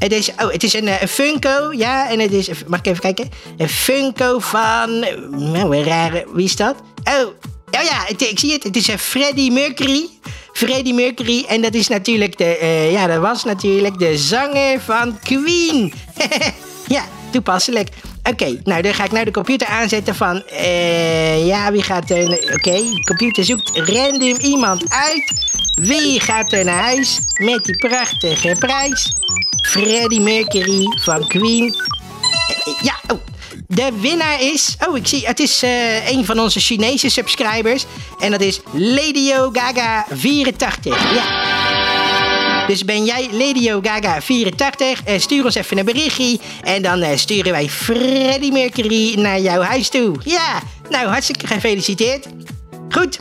Het 0.00 0.12
is, 0.12 0.30
oh, 0.30 0.52
het 0.52 0.62
is 0.62 0.74
een, 0.74 0.88
eh, 0.88 1.02
een 1.02 1.08
Funko, 1.08 1.72
ja, 1.72 2.10
en 2.10 2.18
het 2.18 2.32
is, 2.32 2.48
mag 2.66 2.78
ik 2.78 2.86
even 2.86 3.00
kijken? 3.00 3.30
Een 3.56 3.68
Funko 3.68 4.38
van, 4.38 4.98
nou, 5.30 5.82
rare, 5.82 6.26
wie 6.32 6.44
is 6.44 6.56
dat? 6.56 6.74
Oh, 7.04 7.26
oh 7.70 7.82
ja, 7.82 8.08
ik 8.28 8.38
zie 8.38 8.52
het, 8.52 8.62
het 8.62 8.76
is 8.76 8.88
een 8.88 8.98
Freddie 8.98 9.52
Mercury. 9.52 10.08
Freddie 10.52 10.94
Mercury, 10.94 11.44
en 11.48 11.62
dat 11.62 11.74
is 11.74 11.88
natuurlijk 11.88 12.38
de, 12.38 12.56
eh, 12.56 12.92
ja, 12.92 13.06
dat 13.06 13.20
was 13.20 13.44
natuurlijk 13.44 13.98
de 13.98 14.18
zanger 14.18 14.80
van 14.80 15.18
Queen. 15.18 15.92
ja, 16.96 17.04
toepasselijk. 17.30 17.88
Oké, 18.22 18.60
nou 18.64 18.82
dan 18.82 18.94
ga 18.94 19.04
ik 19.04 19.12
nou 19.12 19.24
de 19.24 19.30
computer 19.30 19.66
aanzetten 19.66 20.14
van, 20.14 20.42
eh, 20.46 21.46
ja, 21.46 21.72
wie 21.72 21.82
gaat 21.82 22.10
er, 22.10 22.30
oké, 22.30 22.72
de 22.72 23.04
computer 23.06 23.44
zoekt 23.44 23.70
random 23.74 24.36
iemand 24.40 24.84
uit. 24.88 25.52
Wie 25.80 26.20
gaat 26.20 26.52
er 26.52 26.64
naar 26.64 26.82
huis 26.82 27.18
met 27.34 27.64
die 27.64 27.76
prachtige 27.76 28.56
prijs? 28.58 29.12
Freddie 29.62 30.20
Mercury 30.20 30.84
van 31.04 31.26
Queen. 31.26 31.74
Ja, 32.82 32.94
oh. 33.06 33.20
De 33.66 33.88
winnaar 34.00 34.42
is. 34.42 34.76
Oh, 34.88 34.96
ik 34.96 35.06
zie. 35.06 35.26
Het 35.26 35.40
is 35.40 35.62
eh, 35.62 36.10
een 36.10 36.24
van 36.24 36.38
onze 36.38 36.60
Chinese 36.60 37.08
subscribers. 37.08 37.84
En 38.18 38.30
dat 38.30 38.40
is 38.40 38.60
Ladio 38.72 39.50
Gaga 39.52 40.06
84. 40.10 41.14
Ja. 41.14 42.66
Dus 42.66 42.84
ben 42.84 43.04
jij 43.04 43.28
Ladio 43.32 43.80
Gaga 43.82 44.22
84? 44.22 45.02
eh, 45.02 45.18
stuur 45.18 45.44
ons 45.44 45.54
even 45.54 45.78
een 45.78 45.84
berichtje. 45.84 46.38
En 46.62 46.82
dan 46.82 47.00
eh, 47.00 47.16
sturen 47.16 47.52
wij 47.52 47.68
Freddie 47.68 48.52
Mercury 48.52 49.14
naar 49.20 49.40
jouw 49.40 49.60
huis 49.60 49.88
toe. 49.88 50.16
Ja, 50.24 50.62
nou 50.90 51.06
hartstikke 51.08 51.46
gefeliciteerd. 51.46 52.26
Goed. 52.88 53.20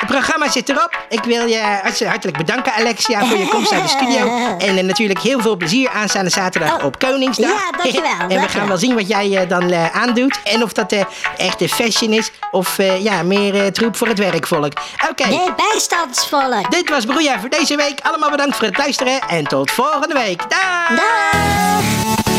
Het 0.00 0.08
programma 0.08 0.50
zit 0.50 0.68
erop. 0.68 1.04
Ik 1.08 1.24
wil 1.24 1.46
je 1.46 1.80
hartelijk 2.06 2.36
bedanken, 2.36 2.72
Alexia, 2.74 3.24
voor 3.26 3.38
je 3.38 3.48
komst 3.48 3.70
naar 3.70 3.82
de 3.82 3.88
studio. 3.88 4.26
En 4.68 4.78
eh, 4.78 4.84
natuurlijk 4.84 5.20
heel 5.20 5.40
veel 5.40 5.56
plezier 5.56 5.90
aanstaande 5.90 6.30
zaterdag 6.30 6.78
Oh, 6.78 6.84
op 6.84 6.98
Koningsdag. 6.98 7.50
ja, 7.50 7.70
dankjewel, 7.76 8.10
en 8.18 8.28
we 8.28 8.34
dankjewel. 8.34 8.48
gaan 8.48 8.68
wel 8.68 8.76
zien 8.76 8.94
wat 8.94 9.08
jij 9.08 9.36
eh, 9.36 9.48
dan 9.48 9.70
eh, 9.70 9.96
aandoet. 9.96 10.40
En 10.44 10.62
of 10.62 10.72
dat 10.72 10.94
echte 11.36 11.68
fashion 11.68 12.12
is 12.12 12.30
of 12.50 12.76
ja, 12.98 13.22
meer 13.22 13.72
troep 13.72 13.96
voor 13.96 14.08
het 14.08 14.18
werkvolk. 14.18 14.72
Oké, 15.10 15.52
bijstandsvolk. 15.56 16.70
dit 16.70 16.88
was 16.88 17.04
Broeia 17.04 17.40
voor 17.40 17.48
deze 17.48 17.76
week. 17.76 18.00
Allemaal 18.02 18.30
bedankt 18.30 18.56
voor 18.56 18.66
het 18.66 18.78
luisteren 18.78 19.20
en 19.28 19.44
tot 19.44 19.70
volgende 19.70 20.14
week. 20.14 20.42
Dag! 20.50 20.88
Dag. 20.88 21.80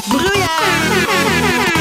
Broeia! 0.07 1.80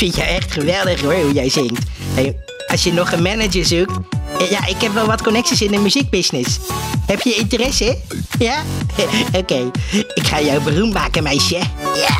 Vind 0.00 0.16
jou 0.16 0.28
echt 0.28 0.52
geweldig 0.52 1.00
hoor, 1.00 1.14
hoe 1.14 1.32
jij 1.32 1.48
zingt. 1.48 1.84
Hey, 2.14 2.36
als 2.66 2.82
je 2.84 2.92
nog 2.92 3.12
een 3.12 3.22
manager 3.22 3.64
zoekt... 3.64 3.92
eh, 4.38 4.50
Ja, 4.50 4.66
ik 4.66 4.80
heb 4.80 4.92
wel 4.94 5.06
wat 5.06 5.22
connecties 5.22 5.62
in 5.62 5.70
de 5.70 5.78
muziekbusiness. 5.78 6.58
Heb 7.06 7.20
je 7.22 7.34
interesse? 7.34 7.96
Ja? 8.38 8.62
Oké, 9.40 9.70
ik 10.14 10.26
ga 10.26 10.40
jou 10.40 10.60
beroemd 10.62 10.92
maken, 10.92 11.22
meisje. 11.22 11.58
Ja. 11.94 12.16